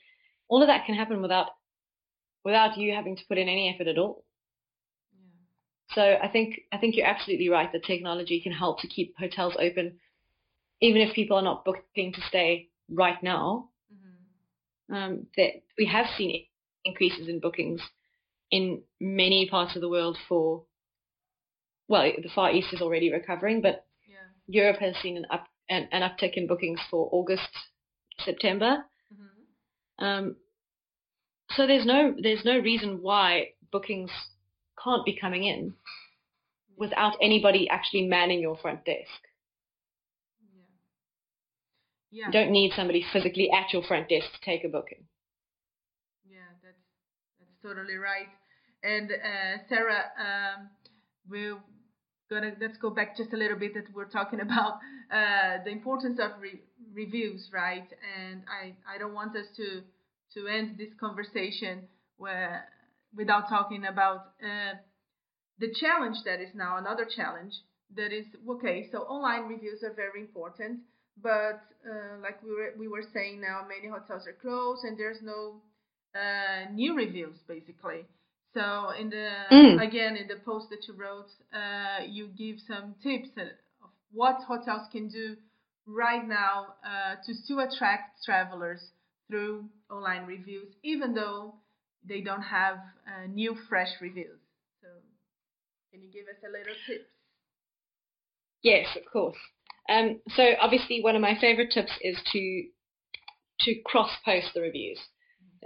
[0.48, 1.48] all of that can happen without
[2.44, 4.26] without you having to put in any effort at all.
[5.14, 5.96] Yeah.
[5.96, 9.56] So I think I think you're absolutely right that technology can help to keep hotels
[9.60, 10.00] open,
[10.82, 13.70] even if people are not booking to stay right now.
[13.90, 16.46] hmm Um, that we have seen
[16.86, 17.82] increases in bookings
[18.52, 20.64] in many parts of the world for.
[21.88, 24.18] Well, the Far East is already recovering, but Yeah.
[24.48, 27.50] Europe has seen an up an, an uptick in bookings for August,
[28.20, 28.86] September.
[29.14, 30.36] hmm Um,
[31.52, 34.12] so there's no there's no reason why bookings
[34.84, 35.74] can't be coming in
[36.78, 39.22] without anybody actually manning your front desk.
[40.52, 40.62] Yeah.
[42.12, 42.26] Yeah.
[42.28, 45.06] You don't need somebody physically at your front desk to take a booking.
[47.66, 48.28] Totally right.
[48.84, 50.70] And uh, Sarah, um,
[51.28, 51.58] we're
[52.30, 54.74] gonna let's go back just a little bit that we're talking about
[55.12, 56.62] uh, the importance of re-
[56.94, 57.88] reviews, right?
[58.20, 59.82] And I I don't want us to
[60.36, 62.66] to end this conversation where
[63.16, 64.74] without talking about uh,
[65.60, 67.54] the challenge that is now another challenge
[67.96, 68.88] that is okay.
[68.92, 70.82] So online reviews are very important,
[71.22, 75.22] but uh, like we were we were saying now, many hotels are closed and there's
[75.24, 75.62] no
[76.16, 78.06] uh, new reviews basically.
[78.54, 79.82] So in the Mm.
[79.82, 84.88] again in the post that you wrote, uh, you give some tips of what hotels
[84.92, 85.36] can do
[85.86, 88.82] right now uh, to still attract travelers
[89.28, 91.56] through online reviews, even though
[92.08, 94.40] they don't have uh, new fresh reviews.
[94.82, 94.88] So
[95.92, 97.10] can you give us a little tips?
[98.62, 99.38] Yes, of course.
[99.90, 102.64] Um, so obviously one of my favorite tips is to
[103.62, 105.00] to cross post the reviews.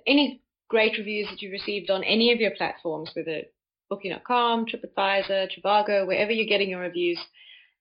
[0.07, 3.41] Any great reviews that you've received on any of your platforms, whether
[3.89, 7.19] Booking.com, TripAdvisor, Trivago, wherever you're getting your reviews,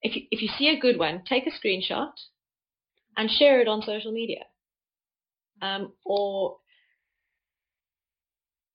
[0.01, 2.13] if you, if you see a good one, take a screenshot
[3.17, 4.45] and share it on social media.
[5.61, 6.57] Um, or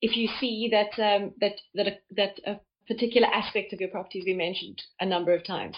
[0.02, 4.20] if you see that um, that that a, that a particular aspect of your property
[4.20, 5.78] has been mentioned a number of times,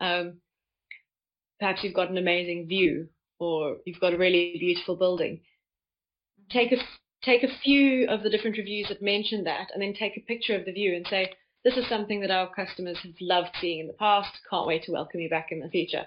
[0.00, 0.34] um,
[1.58, 5.40] perhaps you've got an amazing view or you've got a really beautiful building.
[6.50, 6.76] Take a
[7.22, 10.54] take a few of the different reviews that mention that, and then take a picture
[10.54, 11.32] of the view and say,
[11.64, 14.32] "This is something that our customers have loved seeing in the past.
[14.48, 16.06] Can't wait to welcome you back in the future."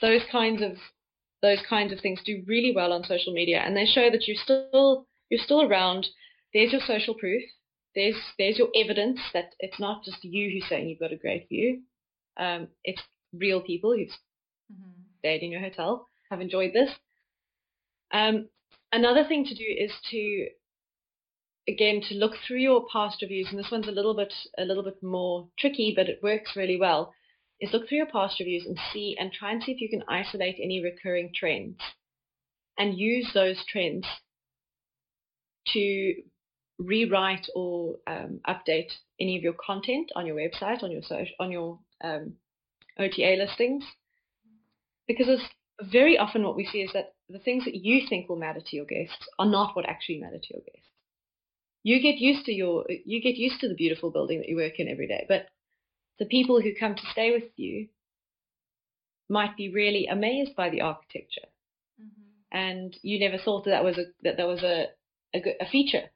[0.00, 0.78] Those kinds of
[1.42, 4.36] those kinds of things do really well on social media, and they show that you're
[4.36, 6.08] still you're still around.
[6.52, 7.42] There's your social proof.
[7.94, 11.48] There's there's your evidence that it's not just you who's saying you've got a great
[11.48, 11.82] view.
[12.36, 14.10] Um, it's real people who've
[14.72, 15.02] Mm-hmm.
[15.18, 16.90] stayed in your hotel have enjoyed this.
[18.12, 18.48] Um,
[18.94, 20.48] another thing to do is to
[21.66, 24.82] again to look through your past reviews, and this one's a little bit a little
[24.82, 27.14] bit more tricky, but it works really well.
[27.60, 30.04] Is look through your past reviews and see and try and see if you can
[30.08, 31.78] isolate any recurring trends,
[32.78, 34.06] and use those trends
[35.68, 36.14] to
[36.78, 41.50] rewrite or um, update any of your content on your website, on your social, on
[41.50, 42.34] your um,
[42.98, 43.84] OTA listings
[45.06, 48.36] because it's very often what we see is that the things that you think will
[48.36, 50.88] matter to your guests are not what actually matter to your guests.
[51.82, 54.78] You get used to your you get used to the beautiful building that you work
[54.78, 55.46] in every day, but
[56.18, 57.88] the people who come to stay with you
[59.28, 61.48] might be really amazed by the architecture,
[62.00, 62.56] Mm-hmm.
[62.56, 64.86] and you never thought that that was a that that was a
[65.34, 66.10] a, good- a feature.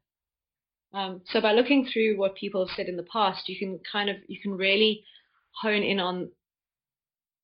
[0.92, 4.09] Um, so by looking through what people have said in the past, you can kind
[4.11, 5.05] of you can really
[5.62, 6.31] hone in on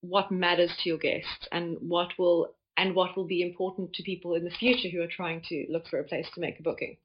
[0.01, 4.35] what matters to your guests and what will and what will be important to people
[4.35, 6.97] in the future who are trying to look for a place to make a booking.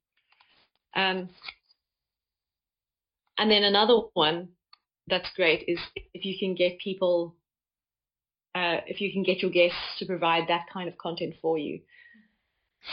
[0.96, 1.30] Um,
[3.38, 4.50] and then another one
[5.08, 5.80] that's great is
[6.14, 7.36] if you can get people,
[8.56, 11.82] uh, if you can get your guests to provide that kind of content for you.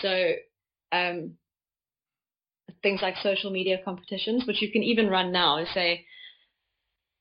[0.02, 0.32] So
[0.92, 1.32] um,
[2.82, 6.04] things like social media competitions, which you can even run now, is say,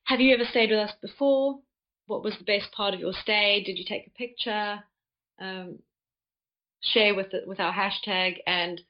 [0.03, 1.59] have you ever stayed with us before?
[2.07, 3.63] What was the best part of your stay?
[3.65, 4.83] Did you take a picture?
[5.39, 5.79] Um,
[6.81, 8.81] share with it with our hashtag, and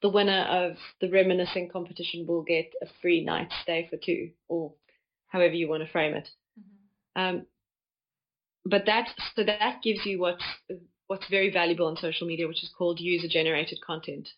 [0.00, 4.72] the winner of the reminiscing competition will get a free night stay for two, or
[5.28, 6.28] however you want to frame it.
[6.58, 7.20] Mm-hmm.
[7.20, 7.46] Um,
[8.64, 10.44] but that so that gives you what's
[11.08, 14.28] what's very valuable on social media, which is called user generated content.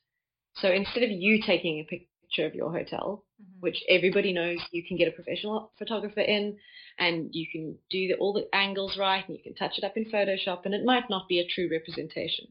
[0.56, 3.60] So instead of you taking a picture of your hotel, mm-hmm.
[3.60, 6.56] which everybody knows you can get a professional photographer in
[6.98, 9.96] and you can do the, all the angles right and you can touch it up
[9.96, 12.46] in Photoshop and it might not be a true representation.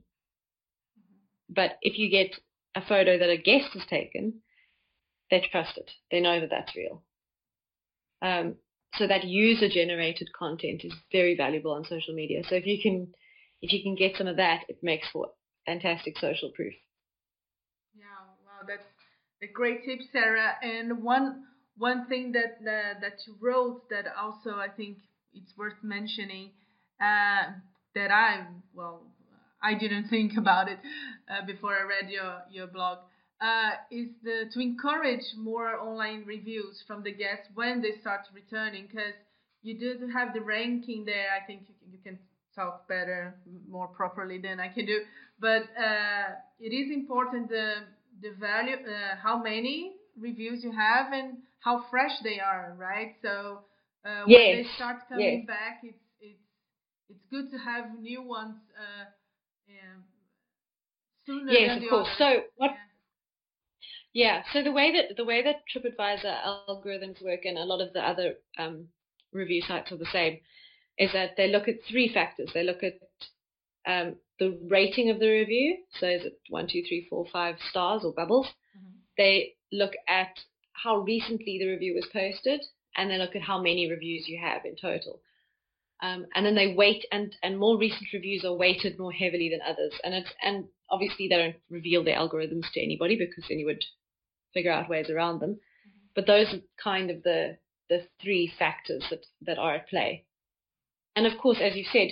[1.00, 1.54] Mm-hmm.
[1.54, 2.32] But if you get
[2.76, 4.41] a photo that a guest has taken,
[5.30, 5.89] they trust it.
[6.12, 7.04] They know that that's real.
[8.22, 8.56] Um,
[8.96, 12.43] so that user generated content is very valuable on social media.
[12.48, 13.13] So if you can
[13.62, 15.30] if you can get some of that, it makes for
[15.65, 16.74] fantastic social proof.
[17.96, 18.04] Yeah,
[18.46, 18.84] wow, that's
[19.43, 20.53] a great tip, Sarah.
[20.62, 21.43] And one
[21.77, 24.97] one thing that uh, that you wrote that also I think
[25.34, 26.51] it's worth mentioning
[27.01, 27.51] uh,
[27.95, 29.03] that I well
[29.62, 30.79] I didn't think about it
[31.29, 32.99] uh, before I read your your blog.
[33.41, 38.88] Uh, is the to encourage more online reviews from the guests when they start returning
[38.88, 39.13] because
[39.63, 41.27] you do have the ranking there.
[41.36, 42.19] I think you, you can
[42.56, 43.36] talk better,
[43.67, 44.99] more properly than I can do.
[45.39, 47.49] But uh, it is important
[48.24, 53.16] the value, uh, how many reviews you have, and how fresh they are, right?
[53.22, 53.60] So
[54.06, 54.40] uh, yes.
[54.40, 55.48] when they start coming yes.
[55.48, 56.48] back, it's it's
[57.10, 59.06] it's good to have new ones uh,
[61.26, 61.52] sooner.
[61.52, 62.10] Yes, of course.
[62.18, 62.72] So what?
[64.14, 64.42] Yeah.
[64.44, 64.44] yeah.
[64.54, 66.36] So the way that the way that TripAdvisor
[66.68, 68.88] algorithms work, and a lot of the other um,
[69.32, 70.40] review sites are the same
[70.98, 72.50] is that they look at three factors.
[72.54, 73.00] They look at
[73.86, 78.04] um, the rating of the review, so is it one, two, three, four, five stars
[78.04, 78.48] or bubbles?
[78.48, 78.98] Mm-hmm.
[79.17, 80.39] They look at
[80.72, 82.62] how recently the review was posted,
[82.96, 85.22] and they look at how many reviews you have in total.
[86.02, 89.62] Um, and then they weight, and, and more recent reviews are weighted more heavily than
[89.62, 89.93] others.
[90.04, 93.84] And it's and obviously they don't reveal their algorithms to anybody because then you would
[94.54, 95.52] figure out ways around them.
[95.52, 96.08] Mm-hmm.
[96.15, 97.58] But those are kind of the
[97.89, 100.26] the three factors that, that are at play.
[101.15, 102.10] And of course, as you said,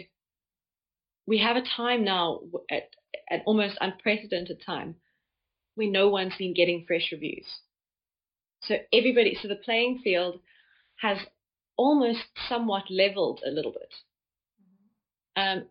[1.31, 2.89] we have a time now at
[3.29, 4.95] an almost unprecedented time
[5.75, 7.45] where no one's been getting fresh reviews.
[8.63, 10.41] So everybody, so the playing field
[10.97, 11.19] has
[11.77, 13.93] almost somewhat leveled a little bit.
[15.37, 15.67] Um,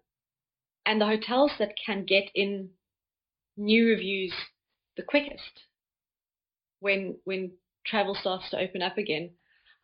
[0.87, 2.71] and the hotels that can get in
[3.59, 4.33] new reviews
[4.97, 5.65] the quickest
[6.79, 7.53] when when
[7.85, 9.29] travel starts to open up again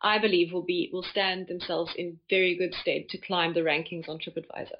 [0.01, 4.09] I believe will be will stand themselves in very good stead to climb the rankings
[4.09, 4.79] on TripAdvisor.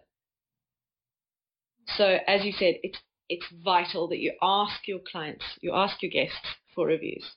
[1.95, 2.97] So as you said, it's
[3.29, 7.29] it's vital that you ask your clients, you ask your guests for reviews.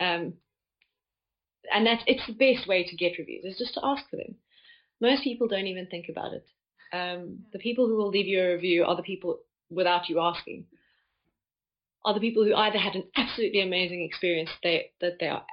[0.00, 0.34] Um,
[1.72, 4.36] and that's it's the best way to get reviews is just to ask for them.
[5.00, 6.46] Most people don't even think about it.
[6.92, 9.38] Um, the people who will leave you a review are the people
[9.70, 10.66] without you asking.
[12.04, 15.44] Are the people who either had an absolutely amazing experience they, that they are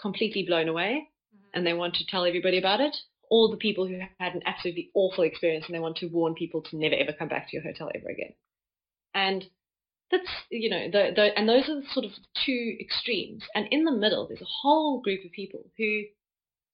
[0.00, 1.46] completely blown away mm-hmm.
[1.54, 2.96] and they want to tell everybody about it,
[3.30, 6.62] or the people who had an absolutely awful experience and they want to warn people
[6.62, 8.34] to never ever come back to your hotel ever again.
[9.14, 9.44] And
[10.10, 12.12] that's you know the, the and those are the sort of
[12.44, 13.44] two extremes.
[13.54, 16.02] And in the middle, there's a whole group of people who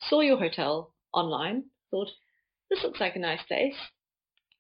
[0.01, 2.11] saw your hotel online, thought
[2.71, 3.77] this looks like a nice place,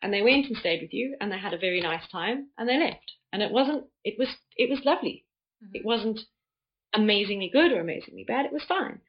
[0.02, 2.68] and they went and stayed with you, and they had a very nice time, and
[2.68, 3.12] they left.
[3.32, 3.84] And it wasn't.
[4.04, 4.28] It was.
[4.56, 5.24] It was lovely.
[5.62, 5.76] Mm-hmm.
[5.76, 6.20] It wasn't
[6.94, 8.46] amazingly good or amazingly bad.
[8.46, 9.00] It was fine.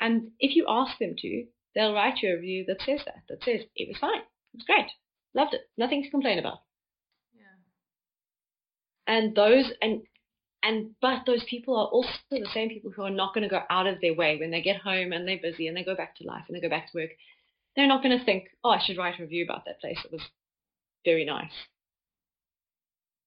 [0.00, 1.46] And if you ask them to,
[1.76, 4.18] they'll write you a review that says that, that says it was fine.
[4.18, 4.90] It was great.
[5.34, 5.60] Loved it.
[5.76, 6.58] Nothing to complain about.
[7.34, 9.14] Yeah.
[9.14, 10.02] And those and
[10.62, 13.60] and but those people are also the same people who are not going to go
[13.70, 16.16] out of their way when they get home and they're busy and they go back
[16.16, 17.10] to life and they go back to work.
[17.76, 19.98] They're not going to think, oh, I should write a review about that place.
[20.02, 20.22] It was
[21.04, 21.52] very nice.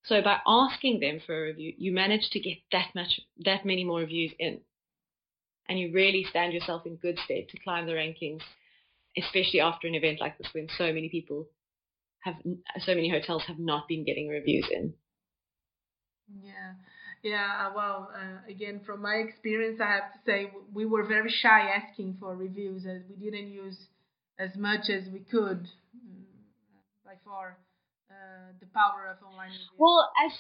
[0.06, 3.84] So by asking them for a review, you manage to get that much, that many
[3.84, 4.62] more reviews in,
[5.70, 8.42] and you really stand yourself in good stead to climb the rankings,
[9.18, 11.48] especially after an event like this when so many people
[12.22, 12.36] have,
[12.80, 14.94] so many hotels have not been getting reviews in.
[16.44, 16.74] Yeah.
[17.22, 21.30] Yeah, uh, well, uh, again, from my experience, I have to say we were very
[21.30, 23.78] shy asking for reviews, as we didn't use
[24.38, 25.68] as much as we could
[27.04, 27.58] by far
[28.10, 29.70] uh, the power of online reviews.
[29.78, 30.32] Well, as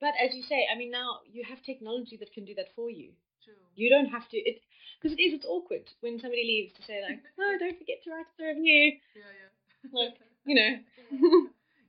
[0.00, 2.88] but as you say, I mean, now you have technology that can do that for
[2.88, 3.10] you.
[3.46, 3.54] True.
[3.78, 4.36] You don't have to.
[4.36, 4.58] It
[4.98, 5.38] because it is.
[5.38, 8.98] It's awkward when somebody leaves to say like, "No, don't forget to write the review."
[9.14, 9.50] Yeah, yeah.
[9.94, 10.18] Like,
[10.50, 10.72] you know.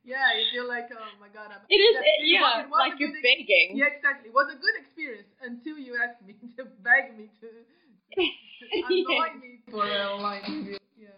[0.06, 1.66] yeah, you feel like, oh my god, I'm.
[1.66, 1.98] It is.
[1.98, 3.74] It, yeah, it like you're good ex- begging.
[3.74, 4.30] Yeah, exactly.
[4.30, 7.48] It was a good experience until you asked me to beg me to
[8.86, 10.78] annoy me for an online review.
[10.94, 11.18] Yeah.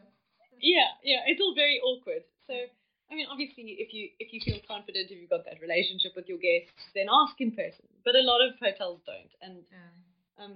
[0.64, 1.22] yeah, yeah.
[1.28, 2.24] It's all very awkward.
[2.48, 2.56] So.
[3.10, 6.30] I mean, obviously, if you if you feel confident, if you've got that relationship with
[6.30, 7.90] your guests, then ask in person.
[8.06, 9.90] But a lot of hotels don't, and Yeah.
[10.40, 10.56] Um,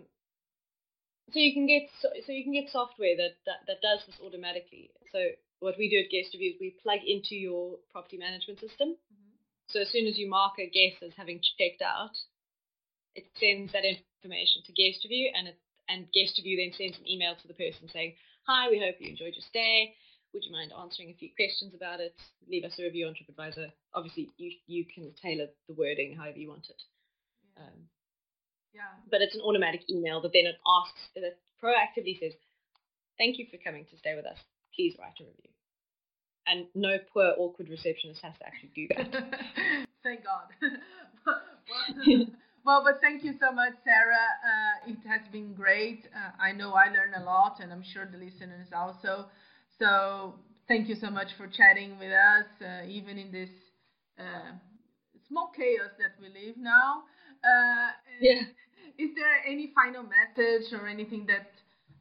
[1.31, 4.15] so you can get so, so you can get software that, that that does this
[4.23, 4.91] automatically.
[5.11, 5.19] So
[5.59, 8.95] what we do at GuestRevu is we plug into your property management system.
[8.95, 9.33] Mhm.
[9.67, 12.15] So as soon as you mark a guest as having checked out,
[13.15, 15.57] it sends that information to GuestRevu, and it
[15.89, 18.15] and GuestRevu then sends an email to the person saying,
[18.47, 19.95] "Hi, we hope you enjoyed your stay.
[20.33, 22.15] Would you mind answering a few questions about it?
[22.47, 23.71] Leave us a review on TripAdvisor.
[23.93, 26.81] Obviously, you you can tailor the wording however you want it."
[27.57, 27.63] Yeah.
[27.63, 27.89] Um,
[28.73, 28.93] yeah.
[29.09, 32.33] but it's an automatic email that then it asks that proactively says,
[33.17, 34.37] "Thank you for coming to stay with us.
[34.75, 35.49] Please write a review."
[36.45, 39.39] And no poor awkward receptionist has to actually do that.
[40.03, 40.51] Thank God.
[41.25, 41.41] well,
[42.65, 44.27] well, but thank you so much, Sarah.
[44.43, 46.03] Uh, it has been great.
[46.13, 49.27] Uh, I know I learned a lot, and I'm sure the listeners also.
[49.79, 50.35] So
[50.67, 53.49] thank you so much for chatting with us, uh, even in this
[54.19, 54.51] uh,
[55.27, 57.03] small chaos that we live now.
[57.43, 58.41] Uh, Yeah.
[58.97, 61.51] Is there any final message or anything that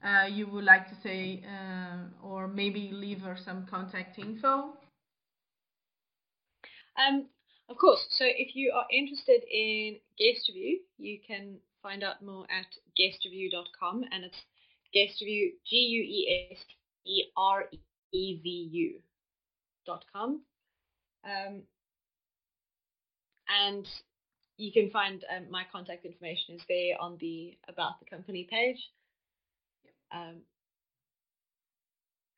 [0.07, 4.75] uh, you would like to say, uh, or maybe leave her some contact info?
[6.99, 7.27] Um,
[7.69, 8.05] of course.
[8.11, 12.67] So if you are interested in GuestRevu, you can find out more at
[12.99, 14.37] guestrevu.com, and it's
[14.95, 16.59] GuestRevu G U E S
[17.07, 17.65] E R
[18.13, 19.01] E V U
[19.87, 20.43] dot com.
[21.25, 21.63] Um,
[23.49, 23.87] and
[24.63, 28.79] you can find um, my contact information is there on the about the company page.
[30.13, 30.43] Um,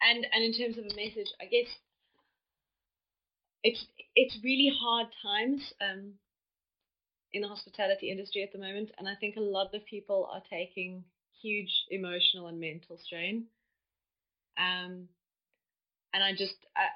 [0.01, 1.69] and and in terms of a message, I guess
[3.63, 3.85] it's
[4.17, 6.13] it's really hard times um,
[7.33, 10.43] in the hospitality industry at the moment, and I think a lot of people are
[10.49, 11.05] taking
[11.43, 13.45] huge emotional and mental strain.
[14.57, 15.09] Um,
[16.15, 16.87] and I just, I,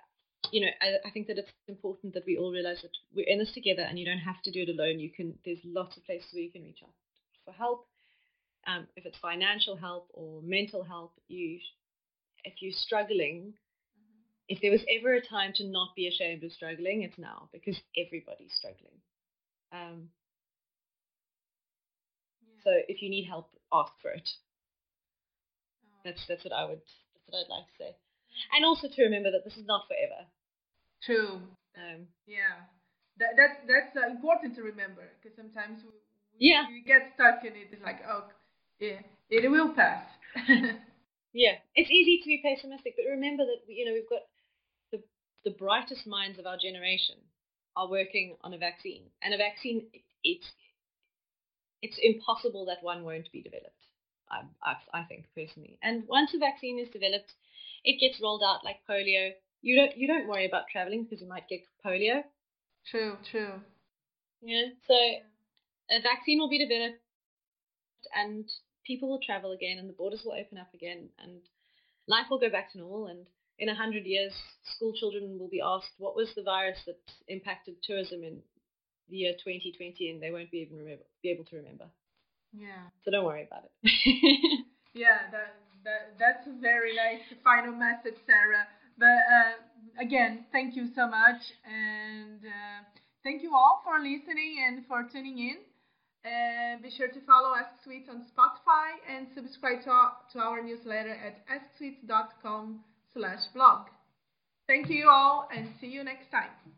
[0.52, 3.38] you know, I, I think that it's important that we all realize that we're in
[3.38, 4.98] this together, and you don't have to do it alone.
[4.98, 6.94] You can, there's lots of places where you can reach out
[7.44, 7.86] for help.
[8.66, 11.58] Um, if it's financial help or mental help, you,
[12.44, 13.54] if you're struggling,
[14.48, 17.76] if there was ever a time to not be ashamed of struggling, it's now because
[17.96, 18.98] everybody's struggling.
[19.72, 20.08] Um,
[22.64, 24.28] so if you need help, ask for it.
[26.04, 28.07] That's that's what I would that's what I'd like to say.
[28.54, 30.26] And also to remember that this is not forever.
[31.02, 31.40] True.
[31.76, 32.66] Um, Yeah,
[33.18, 36.64] that, that's that's uh, important to remember because sometimes we, we, Yeah.
[36.68, 37.68] we get stuck in it.
[37.72, 38.24] It's like, oh,
[38.80, 39.00] yeah,
[39.30, 40.04] it will pass.
[41.32, 44.22] yeah, it's easy to be pessimistic, but remember that you know we've got
[44.92, 45.02] the
[45.44, 47.16] the brightest minds of our generation
[47.76, 49.86] are working on a vaccine, and a vaccine
[50.24, 50.46] it's
[51.82, 53.74] it's impossible that one won't be developed.
[54.30, 57.32] I, I, I think personally, and once a vaccine is developed,
[57.84, 59.30] it gets rolled out like polio.
[59.62, 62.22] You don't you don't worry about traveling because you might get polio.
[62.90, 63.60] true, true.
[64.40, 67.00] Yeah, so a vaccine will be developed,
[68.14, 68.44] and
[68.86, 71.40] people will travel again, and the borders will open up again, and
[72.06, 73.08] life will go back to normal.
[73.08, 73.26] And
[73.58, 74.32] in a hundred years,
[74.76, 78.38] school children will be asked what was the virus that impacted tourism in
[79.10, 81.86] the year 2020, and they won't be even remember, be able to remember.
[82.52, 84.64] Yeah, So don't worry about it.
[84.94, 85.30] yeah.
[85.30, 85.54] That
[85.84, 88.66] that that's a very nice final message, Sarah.
[88.98, 92.82] But uh, again, thank you so much, and uh,
[93.22, 95.56] thank you all for listening and for tuning in.
[96.82, 101.44] Be sure to follow Asksuite on Spotify and subscribe to our, to our newsletter at
[101.48, 102.80] asksuite.com
[103.12, 103.88] slash blog.
[104.66, 106.77] Thank you all and see you next time.